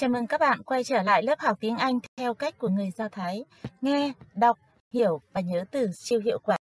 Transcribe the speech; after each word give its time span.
Chào 0.00 0.10
mừng 0.10 0.26
các 0.26 0.40
bạn 0.40 0.62
quay 0.62 0.84
trở 0.84 1.02
lại 1.02 1.22
lớp 1.22 1.38
học 1.38 1.58
tiếng 1.60 1.76
Anh 1.76 1.98
theo 2.16 2.34
cách 2.34 2.58
của 2.58 2.68
người 2.68 2.90
Do 2.90 3.08
Thái. 3.08 3.44
Nghe, 3.80 4.12
đọc, 4.34 4.58
hiểu 4.92 5.20
và 5.32 5.40
nhớ 5.40 5.64
từ 5.70 5.92
siêu 5.92 6.20
hiệu 6.24 6.38
quả. 6.38 6.56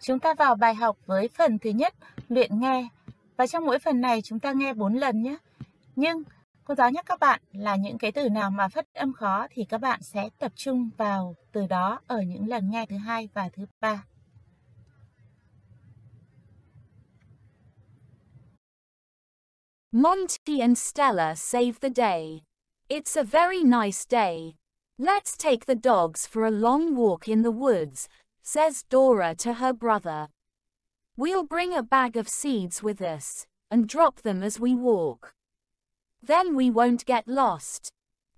Chúng 0.00 0.18
ta 0.18 0.34
vào 0.34 0.54
bài 0.54 0.74
học 0.74 0.96
với 1.06 1.28
phần 1.28 1.58
thứ 1.58 1.70
nhất, 1.70 1.94
luyện 2.28 2.60
nghe. 2.60 2.88
Và 3.36 3.46
trong 3.46 3.64
mỗi 3.64 3.78
phần 3.78 4.00
này 4.00 4.22
chúng 4.22 4.40
ta 4.40 4.52
nghe 4.52 4.74
4 4.74 4.94
lần 4.94 5.22
nhé. 5.22 5.36
Nhưng 5.96 6.22
cô 6.64 6.74
giáo 6.74 6.90
nhắc 6.90 7.06
các 7.06 7.20
bạn 7.20 7.40
là 7.52 7.76
những 7.76 7.98
cái 7.98 8.12
từ 8.12 8.28
nào 8.28 8.50
mà 8.50 8.68
phát 8.68 8.94
âm 8.94 9.12
khó 9.12 9.46
thì 9.50 9.64
các 9.64 9.78
bạn 9.78 10.02
sẽ 10.02 10.28
tập 10.38 10.52
trung 10.54 10.90
vào 10.96 11.34
từ 11.52 11.66
đó 11.66 12.00
ở 12.06 12.22
những 12.22 12.48
lần 12.48 12.70
nghe 12.70 12.86
thứ 12.86 12.96
hai 12.96 13.28
và 13.34 13.48
thứ 13.52 13.66
ba. 13.80 14.04
Monty 19.96 20.60
and 20.60 20.76
Stella 20.76 21.36
save 21.36 21.78
the 21.78 21.88
day. 21.88 22.42
It's 22.88 23.14
a 23.14 23.22
very 23.22 23.62
nice 23.62 24.04
day. 24.04 24.56
Let's 24.98 25.36
take 25.36 25.66
the 25.66 25.76
dogs 25.76 26.26
for 26.26 26.44
a 26.44 26.50
long 26.50 26.96
walk 26.96 27.28
in 27.28 27.42
the 27.42 27.52
woods, 27.52 28.08
says 28.42 28.82
Dora 28.90 29.36
to 29.36 29.52
her 29.52 29.72
brother. 29.72 30.30
We'll 31.16 31.44
bring 31.44 31.72
a 31.72 31.84
bag 31.84 32.16
of 32.16 32.28
seeds 32.28 32.82
with 32.82 33.00
us 33.00 33.46
and 33.70 33.88
drop 33.88 34.22
them 34.22 34.42
as 34.42 34.58
we 34.58 34.74
walk. 34.74 35.32
Then 36.20 36.56
we 36.56 36.70
won't 36.72 37.06
get 37.06 37.28
lost. 37.28 37.92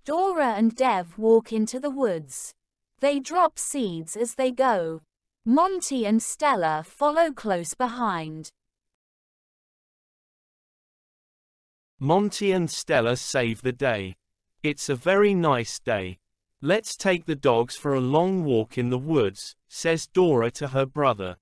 Dora 0.05 0.53
and 0.53 0.75
Dev 0.75 1.17
walk 1.17 1.51
into 1.51 1.79
the 1.79 1.89
woods. 1.89 2.53
They 2.99 3.19
drop 3.19 3.57
seeds 3.57 4.15
as 4.15 4.35
they 4.35 4.51
go. 4.51 5.01
Monty 5.43 6.05
and 6.05 6.21
Stella 6.21 6.83
follow 6.85 7.31
close 7.31 7.73
behind. 7.73 8.51
Monty 11.99 12.51
and 12.51 12.69
Stella 12.69 13.17
save 13.17 13.63
the 13.63 13.71
day. 13.71 14.15
It's 14.61 14.87
a 14.87 14.95
very 14.95 15.33
nice 15.33 15.79
day. 15.79 16.19
Let's 16.61 16.95
take 16.95 17.25
the 17.25 17.35
dogs 17.35 17.75
for 17.75 17.95
a 17.95 17.99
long 17.99 18.43
walk 18.43 18.77
in 18.77 18.91
the 18.91 18.99
woods, 18.99 19.55
says 19.67 20.05
Dora 20.05 20.51
to 20.51 20.67
her 20.67 20.85
brother. 20.85 21.37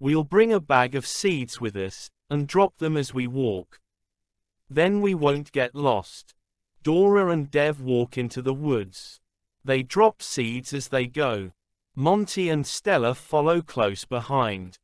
We'll 0.00 0.24
bring 0.24 0.52
a 0.52 0.58
bag 0.58 0.96
of 0.96 1.06
seeds 1.06 1.60
with 1.60 1.76
us, 1.76 2.10
and 2.28 2.48
drop 2.48 2.78
them 2.78 2.96
as 2.96 3.14
we 3.14 3.28
walk. 3.28 3.78
Then 4.68 5.00
we 5.00 5.14
won't 5.14 5.52
get 5.52 5.72
lost. 5.72 6.34
Dora 6.82 7.30
and 7.30 7.48
Dev 7.48 7.80
walk 7.80 8.18
into 8.18 8.42
the 8.42 8.54
woods. 8.54 9.20
They 9.64 9.84
drop 9.84 10.20
seeds 10.20 10.74
as 10.74 10.88
they 10.88 11.06
go. 11.06 11.52
Monty 11.94 12.48
and 12.48 12.66
Stella 12.66 13.14
follow 13.14 13.62
close 13.62 14.04
behind. 14.04 14.78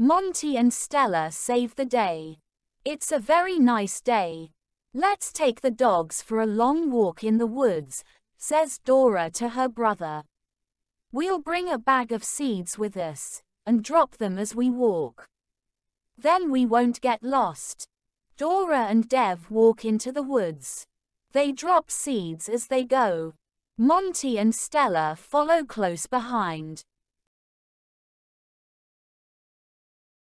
Monty 0.00 0.56
and 0.56 0.72
Stella 0.72 1.32
save 1.32 1.74
the 1.74 1.84
day. 1.84 2.38
It's 2.84 3.10
a 3.10 3.18
very 3.18 3.58
nice 3.58 4.00
day. 4.00 4.50
Let's 4.94 5.32
take 5.32 5.60
the 5.60 5.72
dogs 5.72 6.22
for 6.22 6.40
a 6.40 6.46
long 6.46 6.92
walk 6.92 7.24
in 7.24 7.38
the 7.38 7.48
woods, 7.48 8.04
says 8.36 8.78
Dora 8.84 9.28
to 9.30 9.48
her 9.48 9.68
brother. 9.68 10.22
We'll 11.10 11.40
bring 11.40 11.68
a 11.68 11.78
bag 11.78 12.12
of 12.12 12.22
seeds 12.22 12.78
with 12.78 12.96
us, 12.96 13.42
and 13.66 13.82
drop 13.82 14.18
them 14.18 14.38
as 14.38 14.54
we 14.54 14.70
walk. 14.70 15.26
Then 16.16 16.52
we 16.52 16.64
won't 16.64 17.00
get 17.00 17.24
lost. 17.24 17.88
Dora 18.36 18.86
and 18.86 19.08
Dev 19.08 19.50
walk 19.50 19.84
into 19.84 20.12
the 20.12 20.22
woods. 20.22 20.86
They 21.32 21.50
drop 21.50 21.90
seeds 21.90 22.48
as 22.48 22.68
they 22.68 22.84
go. 22.84 23.34
Monty 23.76 24.38
and 24.38 24.54
Stella 24.54 25.16
follow 25.18 25.64
close 25.64 26.06
behind. 26.06 26.84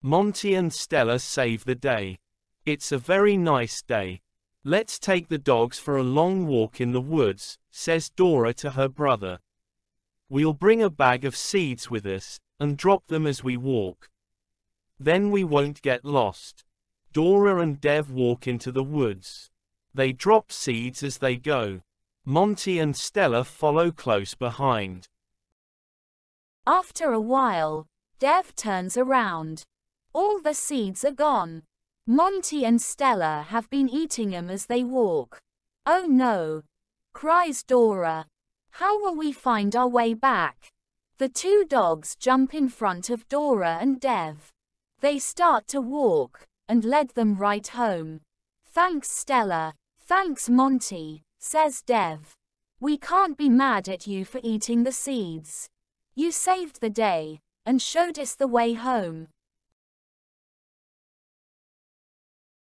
Monty 0.05 0.53
and 0.53 0.71
Stella 0.71 1.17
save 1.17 1.65
the 1.65 1.73
day. 1.73 2.19
It's 2.63 2.91
a 2.91 2.99
very 2.99 3.37
nice 3.37 3.81
day. 3.81 4.21
Let's 4.63 4.99
take 4.99 5.29
the 5.29 5.39
dogs 5.39 5.79
for 5.79 5.97
a 5.97 6.03
long 6.03 6.45
walk 6.45 6.79
in 6.79 6.91
the 6.91 7.01
woods, 7.01 7.57
says 7.71 8.11
Dora 8.11 8.53
to 8.53 8.69
her 8.69 8.87
brother. 8.87 9.39
We'll 10.29 10.53
bring 10.53 10.83
a 10.83 10.91
bag 10.91 11.25
of 11.25 11.35
seeds 11.35 11.89
with 11.89 12.05
us, 12.05 12.39
and 12.59 12.77
drop 12.77 13.07
them 13.07 13.25
as 13.25 13.43
we 13.43 13.57
walk. 13.57 14.11
Then 14.99 15.31
we 15.31 15.43
won't 15.43 15.81
get 15.81 16.05
lost. 16.05 16.63
Dora 17.11 17.59
and 17.59 17.81
Dev 17.81 18.11
walk 18.11 18.45
into 18.45 18.71
the 18.71 18.83
woods. 18.83 19.49
They 19.91 20.11
drop 20.11 20.51
seeds 20.51 21.01
as 21.01 21.17
they 21.17 21.35
go. 21.35 21.81
Monty 22.23 22.77
and 22.77 22.95
Stella 22.95 23.43
follow 23.43 23.89
close 23.89 24.35
behind. 24.35 25.07
After 26.67 27.11
a 27.11 27.19
while, 27.19 27.87
Dev 28.19 28.55
turns 28.55 28.97
around. 28.97 29.65
All 30.15 30.39
the 30.39 30.53
seeds 30.53 31.03
are 31.03 31.11
gone. 31.11 31.63
Monty 32.07 32.63
and 32.63 32.81
Stella 32.81 33.47
have 33.49 33.69
been 33.69 33.89
eating 33.89 34.29
them 34.29 34.49
as 34.49 34.67
they 34.67 34.81
walk. 34.81 35.41
Oh 35.85 36.05
no! 36.07 36.61
cries 37.13 37.63
Dora. 37.63 38.25
How 38.71 38.97
will 38.97 39.13
we 39.13 39.33
find 39.33 39.75
our 39.75 39.89
way 39.89 40.13
back? 40.13 40.71
The 41.17 41.27
two 41.27 41.65
dogs 41.67 42.15
jump 42.15 42.53
in 42.53 42.69
front 42.69 43.09
of 43.09 43.27
Dora 43.27 43.77
and 43.81 43.99
Dev. 43.99 44.53
They 45.01 45.19
start 45.19 45.67
to 45.67 45.81
walk, 45.81 46.45
and 46.69 46.85
led 46.85 47.09
them 47.09 47.35
right 47.35 47.67
home. 47.67 48.21
Thanks 48.65 49.09
Stella, 49.09 49.73
thanks 49.99 50.49
Monty, 50.49 51.23
says 51.39 51.81
Dev. 51.81 52.37
We 52.79 52.97
can't 52.97 53.37
be 53.37 53.49
mad 53.49 53.89
at 53.89 54.07
you 54.07 54.23
for 54.23 54.39
eating 54.43 54.85
the 54.85 54.93
seeds. 54.93 55.67
You 56.15 56.31
saved 56.31 56.79
the 56.79 56.89
day, 56.89 57.41
and 57.65 57.81
showed 57.81 58.17
us 58.17 58.33
the 58.33 58.47
way 58.47 58.75
home. 58.75 59.27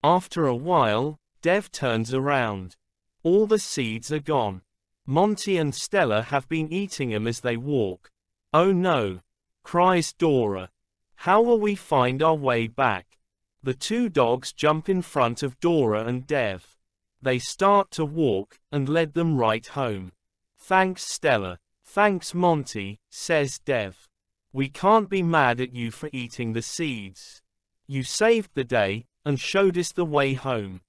After 0.02 0.46
a 0.46 0.56
while, 0.56 1.18
Dev 1.42 1.70
turns 1.70 2.14
around. 2.14 2.76
All 3.22 3.46
the 3.46 3.58
seeds 3.58 4.10
are 4.10 4.18
gone. 4.18 4.62
Monty 5.06 5.58
and 5.58 5.74
Stella 5.74 6.22
have 6.22 6.48
been 6.48 6.72
eating 6.72 7.10
them 7.10 7.26
as 7.26 7.40
they 7.40 7.56
walk. 7.56 8.10
Oh 8.54 8.72
no! 8.72 9.20
cries 9.62 10.12
Dora. 10.12 10.70
How 11.16 11.42
will 11.42 11.60
we 11.60 11.74
find 11.74 12.22
our 12.22 12.34
way 12.34 12.66
back? 12.66 13.18
The 13.62 13.74
two 13.74 14.08
dogs 14.08 14.52
jump 14.52 14.88
in 14.88 15.02
front 15.02 15.42
of 15.42 15.60
Dora 15.60 16.04
and 16.04 16.26
Dev. 16.26 16.78
They 17.20 17.38
start 17.38 17.90
to 17.92 18.04
walk, 18.06 18.58
and 18.72 18.88
led 18.88 19.12
them 19.12 19.36
right 19.36 19.66
home. 19.66 20.12
Thanks 20.56 21.02
Stella. 21.02 21.58
Thanks 21.84 22.34
Monty, 22.34 23.00
says 23.10 23.58
Dev. 23.58 24.08
We 24.52 24.68
can't 24.68 25.10
be 25.10 25.22
mad 25.22 25.60
at 25.60 25.74
you 25.74 25.90
for 25.90 26.08
eating 26.12 26.52
the 26.52 26.62
seeds. 26.62 27.42
You 27.90 28.04
saved 28.04 28.52
the 28.54 28.62
day, 28.62 29.06
and 29.24 29.40
showed 29.40 29.76
us 29.76 29.90
the 29.90 30.04
way 30.04 30.34
home. 30.34 30.80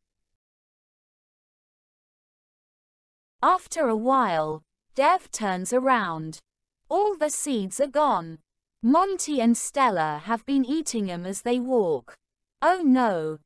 After 3.42 3.88
a 3.88 3.96
while, 3.96 4.62
Dev 4.94 5.32
turns 5.32 5.74
around. 5.74 6.38
All 6.90 7.18
the 7.18 7.32
seeds 7.32 7.80
are 7.80 7.88
gone. 7.88 8.38
Monty 8.84 9.42
and 9.42 9.58
Stella 9.58 10.22
have 10.26 10.46
been 10.46 10.64
eating 10.64 11.08
them 11.08 11.26
as 11.26 11.42
they 11.42 11.60
walk. 11.60 12.14
Oh 12.62 12.84
no! 12.86 13.40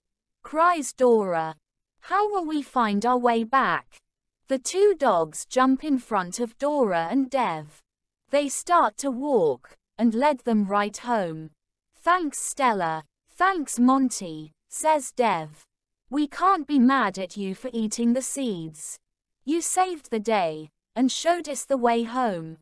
cries 0.43 0.91
Dora. 0.91 1.55
How 2.01 2.29
will 2.29 2.45
we 2.45 2.61
find 2.61 3.05
our 3.05 3.17
way 3.17 3.45
back? 3.45 4.01
The 4.49 4.59
two 4.59 4.95
dogs 4.99 5.45
jump 5.45 5.81
in 5.81 5.97
front 5.99 6.41
of 6.41 6.57
Dora 6.57 7.07
and 7.09 7.29
Dev. 7.29 7.81
They 8.31 8.49
start 8.49 8.97
to 8.97 9.09
walk, 9.09 9.77
and 9.97 10.13
led 10.13 10.39
them 10.39 10.65
right 10.65 10.97
home. 10.97 11.51
Thanks 11.95 12.39
Stella, 12.39 13.05
thanks 13.35 13.77
Monty, 13.77 14.53
says 14.69 15.11
Dev. 15.11 15.65
We 16.09 16.25
can't 16.27 16.65
be 16.65 16.79
mad 16.79 17.19
at 17.19 17.35
you 17.35 17.53
for 17.53 17.69
eating 17.73 18.13
the 18.13 18.21
seeds. 18.21 18.97
You 19.43 19.61
saved 19.61 20.09
the 20.09 20.19
day, 20.19 20.69
and 20.95 21.11
showed 21.11 21.49
us 21.49 21.65
the 21.65 21.77
way 21.77 22.03
home. 22.03 22.57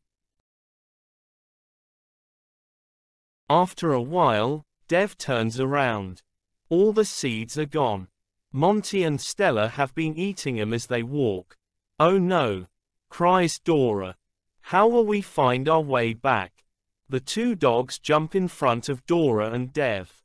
After 3.49 3.93
a 3.93 4.01
while, 4.01 4.63
Dev 4.87 5.15
turns 5.17 5.59
around. 5.59 6.23
All 6.69 6.91
the 6.91 7.05
seeds 7.05 7.57
are 7.57 7.65
gone. 7.65 8.07
Monty 8.51 9.03
and 9.03 9.21
Stella 9.21 9.67
have 9.67 9.93
been 9.93 10.17
eating 10.17 10.55
them 10.55 10.73
as 10.73 10.87
they 10.87 11.03
walk. 11.03 11.55
Oh 11.99 12.17
no! 12.17 12.65
cries 13.09 13.59
Dora. 13.59 14.15
How 14.61 14.87
will 14.87 15.05
we 15.05 15.21
find 15.21 15.69
our 15.69 15.81
way 15.81 16.13
back? 16.13 16.63
The 17.09 17.19
two 17.19 17.53
dogs 17.53 17.99
jump 17.99 18.33
in 18.33 18.47
front 18.47 18.89
of 18.89 19.05
Dora 19.05 19.51
and 19.51 19.71
Dev. 19.71 20.22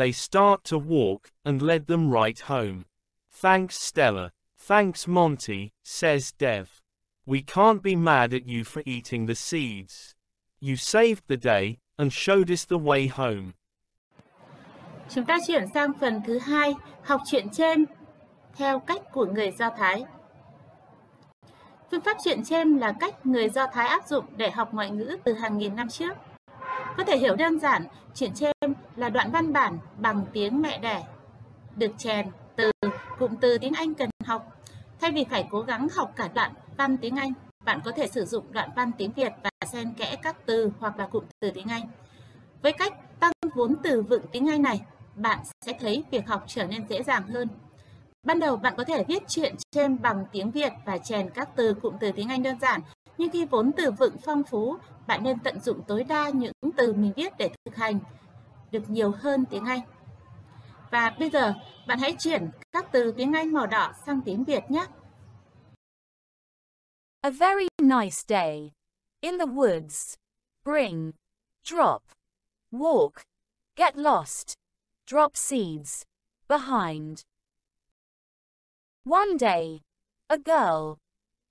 They 0.00 0.12
start 0.12 0.64
to 0.64 0.78
walk, 0.78 1.30
and 1.44 1.60
led 1.60 1.86
them 1.86 2.10
right 2.10 2.40
home. 2.40 2.86
Thanks 3.30 3.78
Stella. 3.78 4.30
Thanks 4.56 5.06
Monty, 5.06 5.72
says 5.84 6.32
Dev. 6.38 6.80
We 7.26 7.42
can't 7.42 7.82
be 7.82 7.96
mad 7.96 8.32
at 8.32 8.46
you 8.46 8.64
for 8.64 8.82
eating 8.86 9.26
the 9.26 9.34
seeds. 9.34 10.14
You 10.58 10.76
saved 10.76 11.24
the 11.28 11.36
day, 11.36 11.76
and 11.98 12.10
showed 12.10 12.50
us 12.50 12.64
the 12.64 12.78
way 12.78 13.08
home. 13.08 13.52
Chúng 15.10 15.24
ta 15.24 15.38
chuyển 15.46 15.66
sang 15.74 15.92
phần 16.00 16.20
thứ 16.26 16.38
hai, 16.38 16.74
học 17.02 17.20
chuyện 17.26 17.48
trên 17.52 17.84
theo 18.54 18.78
cách 18.78 19.02
của 19.12 19.26
người 19.26 19.50
Do 19.58 19.70
Thái. 19.78 20.04
Phương 21.90 22.00
pháp 22.00 22.16
chuyện 22.24 22.44
trên 22.44 22.78
là 22.78 22.92
cách 23.00 23.26
người 23.26 23.48
Do 23.48 23.66
Thái 23.72 23.86
áp 23.86 24.06
dụng 24.06 24.24
để 24.36 24.50
học 24.50 24.74
ngoại 24.74 24.90
ngữ 24.90 25.16
từ 25.24 25.34
hàng 25.34 25.58
nghìn 25.58 25.76
năm 25.76 25.88
trước. 25.88 26.16
Có 26.96 27.04
thể 27.04 27.16
hiểu 27.16 27.36
đơn 27.36 27.60
giản, 27.60 27.86
chuyện 28.14 28.30
trên 28.34 28.52
là 29.00 29.08
đoạn 29.08 29.30
văn 29.30 29.52
bản 29.52 29.78
bằng 29.98 30.24
tiếng 30.32 30.62
mẹ 30.62 30.78
đẻ, 30.78 31.02
được 31.76 31.90
chèn 31.98 32.26
từ 32.56 32.70
cụm 33.18 33.36
từ 33.36 33.58
tiếng 33.58 33.72
Anh 33.72 33.94
cần 33.94 34.10
học. 34.24 34.62
Thay 35.00 35.10
vì 35.10 35.24
phải 35.24 35.48
cố 35.50 35.60
gắng 35.60 35.88
học 35.96 36.12
cả 36.16 36.28
đoạn 36.34 36.52
văn 36.76 36.96
tiếng 36.96 37.16
Anh, 37.16 37.32
bạn 37.64 37.80
có 37.84 37.92
thể 37.92 38.06
sử 38.06 38.24
dụng 38.24 38.52
đoạn 38.52 38.70
văn 38.76 38.90
tiếng 38.98 39.12
Việt 39.12 39.32
và 39.42 39.50
xen 39.72 39.92
kẽ 39.94 40.16
các 40.22 40.36
từ 40.46 40.72
hoặc 40.78 40.98
là 40.98 41.06
cụm 41.06 41.24
từ 41.40 41.50
tiếng 41.50 41.68
Anh. 41.68 41.82
Với 42.62 42.72
cách 42.72 43.20
tăng 43.20 43.32
vốn 43.54 43.76
từ 43.82 44.02
vựng 44.02 44.22
tiếng 44.32 44.50
Anh 44.50 44.62
này, 44.62 44.80
bạn 45.14 45.38
sẽ 45.66 45.72
thấy 45.80 46.04
việc 46.10 46.28
học 46.28 46.44
trở 46.46 46.66
nên 46.66 46.86
dễ 46.88 47.02
dàng 47.02 47.22
hơn. 47.22 47.48
Ban 48.22 48.40
đầu 48.40 48.56
bạn 48.56 48.74
có 48.76 48.84
thể 48.84 49.04
viết 49.08 49.22
chuyện 49.28 49.54
trên 49.70 50.02
bằng 50.02 50.24
tiếng 50.32 50.50
Việt 50.50 50.72
và 50.84 50.98
chèn 50.98 51.30
các 51.30 51.48
từ 51.56 51.74
cụm 51.74 51.94
từ 52.00 52.12
tiếng 52.12 52.28
Anh 52.28 52.42
đơn 52.42 52.56
giản, 52.60 52.80
nhưng 53.18 53.30
khi 53.30 53.44
vốn 53.44 53.72
từ 53.72 53.90
vựng 53.90 54.16
phong 54.24 54.42
phú, 54.42 54.76
bạn 55.06 55.22
nên 55.22 55.38
tận 55.38 55.60
dụng 55.60 55.82
tối 55.82 56.04
đa 56.04 56.28
những 56.28 56.52
từ 56.76 56.92
mình 56.92 57.12
viết 57.16 57.32
để 57.38 57.50
thực 57.64 57.76
hành 57.76 57.98
được 58.72 58.90
nhiều 58.90 59.10
hơn 59.10 59.44
tiếng 59.50 59.64
Anh. 59.64 59.80
Và 60.90 61.16
bây 61.18 61.30
giờ, 61.30 61.54
bạn 61.86 61.98
hãy 61.98 62.16
chuyển 62.18 62.50
các 62.72 62.86
từ 62.92 63.14
tiếng 63.16 63.32
Anh 63.32 63.52
màu 63.52 63.66
đỏ 63.66 63.92
sang 64.06 64.20
tiếng 64.24 64.44
Việt 64.44 64.62
nhé. 64.68 64.86
A 67.22 67.30
very 67.30 67.68
nice 67.78 68.24
day. 68.28 68.72
In 69.20 69.38
the 69.38 69.46
woods. 69.46 70.16
Bring. 70.64 71.12
Drop. 71.64 72.02
Walk. 72.72 73.24
Get 73.76 73.96
lost. 73.96 74.54
Drop 75.06 75.36
seeds. 75.36 76.04
Behind. 76.48 77.22
One 79.04 79.36
day. 79.36 79.80
A 80.28 80.38
girl. 80.38 80.96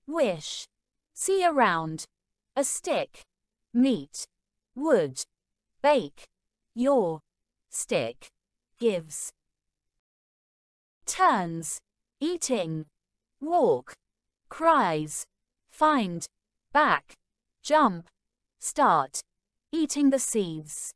Wish. 0.06 0.66
See 1.14 1.44
around. 1.44 2.04
A 2.56 2.64
stick. 2.64 3.22
Meet. 3.72 4.26
Wood. 4.74 5.22
Bake. 5.82 6.29
Your. 6.74 7.20
Stick. 7.70 8.28
Gives. 8.78 9.32
Turns. 11.06 11.80
Eating. 12.20 12.84
Walk. 13.42 13.94
Cries. 14.48 15.26
Find. 15.70 16.26
Back. 16.72 17.16
Jump. 17.64 18.04
Start. 18.60 19.20
Eating 19.72 20.10
the 20.10 20.18
seeds. 20.18 20.90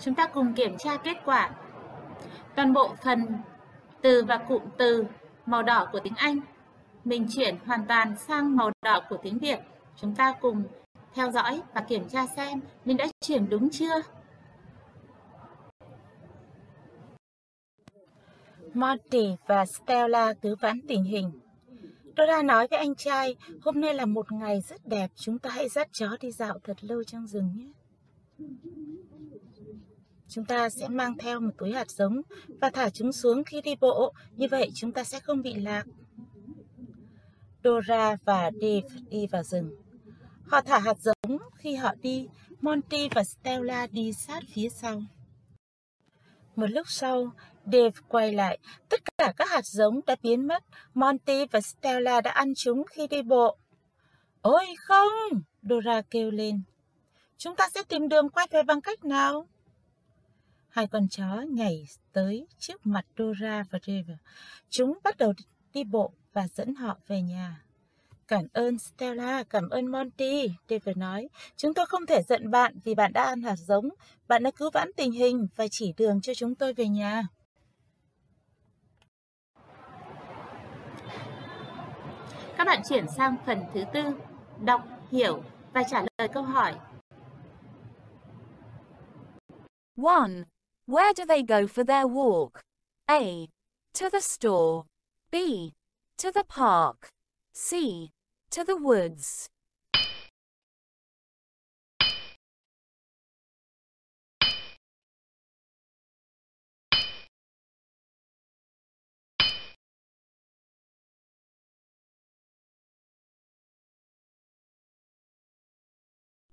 Chúng 0.00 0.14
ta 0.14 0.26
cùng 0.26 0.54
kiểm 0.54 0.78
tra 0.78 0.96
kết 0.96 1.16
quả. 1.24 1.54
Toàn 2.56 2.72
bộ 2.72 2.94
phần 3.04 3.26
từ 4.02 4.24
và 4.24 4.36
cụm 4.48 4.62
từ 4.78 5.04
màu 5.46 5.62
đỏ 5.62 5.88
của 5.92 6.00
tiếng 6.04 6.16
Anh 6.16 6.40
mình 7.04 7.26
chuyển 7.30 7.56
hoàn 7.66 7.86
toàn 7.86 8.16
sang 8.18 8.56
màu 8.56 8.70
đỏ 8.82 9.00
của 9.08 9.16
tiếng 9.22 9.38
Việt. 9.38 9.58
Chúng 9.96 10.14
ta 10.14 10.34
cùng 10.40 10.64
theo 11.14 11.30
dõi 11.30 11.62
và 11.74 11.80
kiểm 11.80 12.08
tra 12.08 12.26
xem 12.26 12.60
mình 12.84 12.96
đã 12.96 13.06
chuyển 13.20 13.50
đúng 13.50 13.70
chưa. 13.70 14.02
Monty 18.74 19.36
và 19.46 19.66
Stella 19.66 20.34
cứ 20.34 20.54
vãn 20.54 20.80
tình 20.88 21.04
hình. 21.04 21.30
Dora 22.16 22.42
nói 22.42 22.66
với 22.70 22.78
anh 22.78 22.94
trai, 22.94 23.36
hôm 23.60 23.80
nay 23.80 23.94
là 23.94 24.06
một 24.06 24.32
ngày 24.32 24.60
rất 24.60 24.86
đẹp, 24.86 25.10
chúng 25.14 25.38
ta 25.38 25.50
hãy 25.50 25.68
dắt 25.68 25.88
chó 25.92 26.16
đi 26.20 26.32
dạo 26.32 26.58
thật 26.64 26.84
lâu 26.84 27.04
trong 27.04 27.26
rừng 27.26 27.50
nhé. 27.56 27.72
Chúng 30.28 30.44
ta 30.44 30.70
sẽ 30.70 30.88
mang 30.88 31.18
theo 31.18 31.40
một 31.40 31.50
túi 31.58 31.72
hạt 31.72 31.90
giống 31.90 32.22
và 32.60 32.70
thả 32.70 32.90
chúng 32.90 33.12
xuống 33.12 33.44
khi 33.44 33.60
đi 33.60 33.74
bộ, 33.80 34.12
như 34.36 34.46
vậy 34.50 34.70
chúng 34.74 34.92
ta 34.92 35.04
sẽ 35.04 35.20
không 35.20 35.42
bị 35.42 35.54
lạc. 35.54 35.84
Dora 37.64 38.16
và 38.24 38.50
Dave 38.60 38.88
đi 39.10 39.26
vào 39.26 39.42
rừng. 39.42 39.70
Họ 40.46 40.60
thả 40.60 40.78
hạt 40.78 40.96
giống 41.00 41.38
khi 41.54 41.74
họ 41.74 41.94
đi, 42.02 42.28
Monty 42.60 43.08
và 43.14 43.24
Stella 43.24 43.86
đi 43.86 44.12
sát 44.12 44.42
phía 44.54 44.68
sau. 44.68 45.02
Một 46.56 46.66
lúc 46.66 46.88
sau, 46.88 47.32
Dave 47.64 48.00
quay 48.08 48.32
lại. 48.32 48.58
Tất 48.88 49.00
cả 49.18 49.32
các 49.36 49.50
hạt 49.50 49.66
giống 49.66 50.00
đã 50.06 50.16
biến 50.22 50.46
mất. 50.46 50.64
Monty 50.94 51.46
và 51.46 51.60
Stella 51.60 52.20
đã 52.20 52.30
ăn 52.30 52.52
chúng 52.56 52.84
khi 52.90 53.06
đi 53.06 53.22
bộ. 53.22 53.56
Ôi 54.42 54.66
không! 54.78 55.42
Dora 55.62 56.02
kêu 56.10 56.30
lên. 56.30 56.62
Chúng 57.38 57.56
ta 57.56 57.68
sẽ 57.74 57.82
tìm 57.82 58.08
đường 58.08 58.28
quay 58.28 58.46
về 58.50 58.62
bằng 58.62 58.80
cách 58.80 59.04
nào? 59.04 59.46
Hai 60.68 60.86
con 60.86 61.08
chó 61.08 61.42
nhảy 61.50 61.86
tới 62.12 62.46
trước 62.58 62.86
mặt 62.86 63.06
Dora 63.18 63.64
và 63.70 63.78
Dave. 63.86 64.16
Chúng 64.70 64.98
bắt 65.04 65.18
đầu 65.18 65.32
đi 65.74 65.84
bộ 65.84 66.12
và 66.32 66.48
dẫn 66.48 66.74
họ 66.74 66.98
về 67.06 67.22
nhà. 67.22 67.62
Cảm 68.28 68.44
ơn 68.52 68.78
Stella, 68.78 69.42
cảm 69.42 69.68
ơn 69.68 69.86
Monty, 69.86 70.50
David 70.68 70.96
nói. 70.96 71.28
Chúng 71.56 71.74
tôi 71.74 71.86
không 71.86 72.06
thể 72.06 72.22
giận 72.22 72.50
bạn 72.50 72.78
vì 72.84 72.94
bạn 72.94 73.12
đã 73.12 73.22
ăn 73.22 73.42
hạt 73.42 73.56
giống. 73.56 73.88
Bạn 74.28 74.42
đã 74.42 74.50
cứu 74.50 74.70
vãn 74.70 74.90
tình 74.96 75.12
hình 75.12 75.46
và 75.56 75.68
chỉ 75.70 75.92
đường 75.96 76.20
cho 76.20 76.34
chúng 76.34 76.54
tôi 76.54 76.72
về 76.72 76.88
nhà. 76.88 77.22
Các 82.56 82.64
bạn 82.64 82.82
chuyển 82.88 83.06
sang 83.08 83.36
phần 83.46 83.64
thứ 83.74 83.84
tư, 83.92 84.00
đọc, 84.60 84.82
hiểu 85.10 85.42
và 85.72 85.82
trả 85.90 86.04
lời 86.18 86.28
câu 86.28 86.42
hỏi. 86.42 86.74
1. 89.96 90.12
Where 90.86 91.12
do 91.14 91.24
they 91.24 91.42
go 91.42 91.66
for 91.66 91.84
their 91.84 92.06
walk? 92.06 92.50
A. 93.06 93.46
To 94.00 94.08
the 94.10 94.20
store. 94.20 94.86
B. 95.30 95.36
To 96.22 96.30
the 96.30 96.42
park. 96.42 96.96
C. 97.54 97.74
To 98.50 98.64
the 98.64 98.74
woods. 98.74 99.51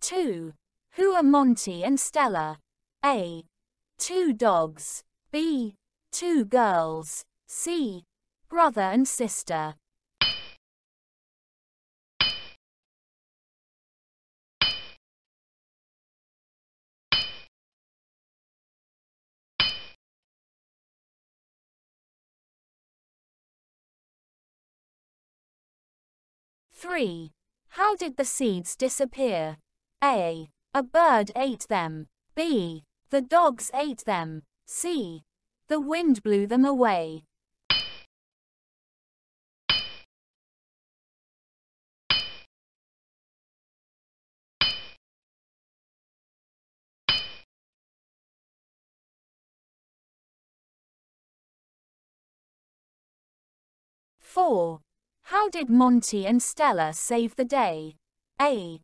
Two. 0.10 0.54
Who 0.94 1.14
are 1.14 1.22
Monty 1.22 1.84
and 1.84 2.00
Stella? 2.00 2.58
A. 3.06 3.44
Two 4.00 4.34
dogs. 4.34 5.04
B. 5.32 5.76
Two 6.12 6.46
girls. 6.46 7.26
C. 7.48 8.06
Brother 8.50 8.82
and 8.82 9.08
sister. 9.08 9.76
Three. 26.74 27.30
How 27.74 27.96
did 27.96 28.18
the 28.18 28.26
seeds 28.26 28.76
disappear? 28.76 29.58
A. 30.04 30.50
A 30.74 30.84
bird 30.84 31.32
ate 31.36 31.68
them. 31.68 32.08
B. 32.34 32.84
The 33.10 33.22
dogs 33.22 33.70
ate 33.74 34.06
them. 34.06 34.44
C. 34.66 35.24
The 35.68 35.80
wind 35.80 36.24
blew 36.24 36.48
them 36.48 36.64
away. 36.64 37.26
Four. 54.20 54.80
How 55.24 55.50
did 55.50 55.70
Monty 55.70 56.26
and 56.26 56.42
Stella 56.42 56.94
save 56.94 57.36
the 57.36 57.44
day? 57.44 57.96
A. 58.42 58.80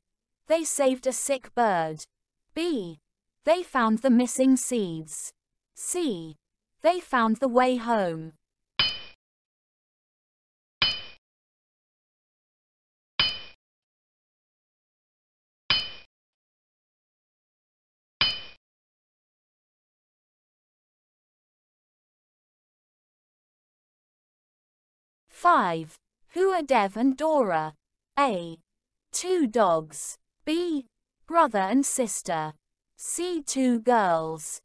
They 0.47 0.63
saved 0.63 1.07
a 1.07 1.11
sick 1.11 1.53
bird. 1.55 2.05
B. 2.53 2.99
They 3.45 3.63
found 3.63 3.99
the 3.99 4.11
missing 4.11 4.57
seeds. 4.57 5.31
C. 5.75 6.35
They 6.81 6.99
found 6.99 7.37
the 7.37 7.47
way 7.47 7.77
home. 7.77 8.33
Five. 25.27 25.95
Who 26.29 26.49
are 26.49 26.63
Dev 26.63 26.95
and 26.97 27.17
Dora? 27.17 27.73
A. 28.17 28.57
Two 29.11 29.47
dogs. 29.47 30.17
B. 30.45 30.85
Brother 31.25 31.57
and 31.57 31.83
sister. 31.83 32.53
C. 32.97 33.41
Two 33.41 33.79
girls. 33.79 34.61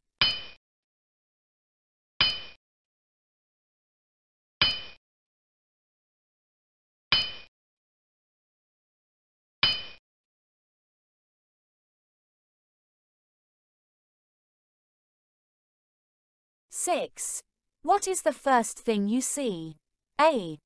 6. 16.82 17.42
What 17.82 18.06
is 18.06 18.22
the 18.22 18.32
first 18.32 18.78
thing 18.78 19.08
you 19.08 19.20
see? 19.20 19.76
A. 20.20 20.58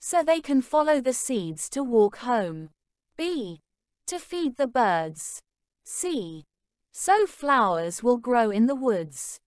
So 0.00 0.22
they 0.22 0.40
can 0.40 0.60
follow 0.60 1.00
the 1.00 1.12
seeds 1.12 1.68
to 1.70 1.82
walk 1.82 2.18
home. 2.18 2.70
B. 3.16 3.60
To 4.12 4.18
feed 4.18 4.58
the 4.58 4.66
birds. 4.66 5.40
C. 5.86 6.44
So 6.92 7.26
flowers 7.26 8.02
will 8.02 8.18
grow 8.18 8.50
in 8.50 8.66
the 8.66 8.74
woods. 8.74 9.40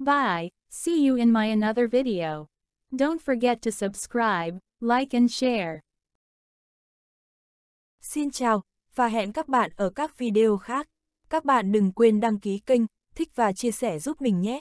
Bye, 0.00 0.52
see 0.70 1.04
you 1.04 1.16
in 1.16 1.30
my 1.30 1.44
another 1.44 1.86
video. 1.86 2.48
Don't 2.94 3.20
forget 3.20 3.60
to 3.60 3.70
subscribe, 3.70 4.60
like 4.80 5.12
and 5.12 5.30
share. 5.30 5.82
Xin 8.08 8.30
chào, 8.30 8.62
và 8.94 9.08
hẹn 9.08 9.32
các 9.32 9.48
bạn 9.48 9.70
ở 9.76 9.90
các 9.90 10.18
video 10.18 10.56
khác. 10.56 10.86
Các 11.30 11.44
bạn 11.44 11.72
đừng 11.72 11.92
quên 11.92 12.20
đăng 12.20 12.40
ký 12.40 12.58
kênh, 12.58 12.82
thích 13.14 13.28
và 13.34 13.52
chia 13.52 13.70
sẻ 13.70 13.98
giúp 13.98 14.22
mình 14.22 14.40
nhé. 14.40 14.60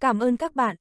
Cảm 0.00 0.20
ơn 0.20 0.36
các 0.36 0.54
bạn. 0.54 0.76